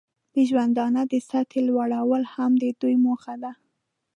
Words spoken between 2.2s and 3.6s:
هم د دوی موخه ده.